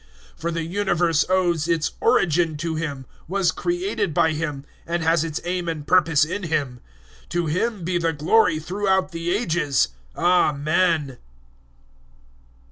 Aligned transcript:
011:036 0.33 0.39
For 0.41 0.49
the 0.51 0.63
universe 0.63 1.25
owes 1.29 1.67
its 1.67 1.91
origin 2.01 2.57
to 2.57 2.73
Him, 2.73 3.05
was 3.27 3.51
created 3.51 4.15
by 4.15 4.31
Him, 4.31 4.65
and 4.87 5.03
has 5.03 5.23
its 5.23 5.39
aim 5.43 5.69
and 5.69 5.85
purpose 5.85 6.25
in 6.25 6.41
Him. 6.41 6.79
To 7.29 7.45
Him 7.45 7.83
be 7.83 7.99
the 7.99 8.11
glory 8.11 8.57
throughout 8.57 9.11
the 9.11 9.29
Ages! 9.31 9.89
Amen. 10.17 11.19